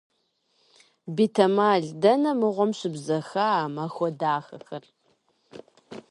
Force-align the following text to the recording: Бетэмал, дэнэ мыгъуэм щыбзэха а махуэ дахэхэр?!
Бетэмал, 1.15 1.83
дэнэ 2.01 2.31
мыгъуэм 2.39 2.71
щыбзэха 2.77 3.45
а 3.61 3.65
махуэ 3.75 4.09
дахэхэр?! 4.19 4.83